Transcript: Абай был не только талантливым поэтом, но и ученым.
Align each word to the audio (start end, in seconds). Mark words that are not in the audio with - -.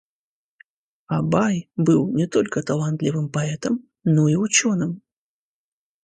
Абай 1.07 1.69
был 1.77 2.09
не 2.15 2.25
только 2.27 2.63
талантливым 2.63 3.29
поэтом, 3.29 3.87
но 4.03 4.27
и 4.29 4.33
ученым. 4.35 5.03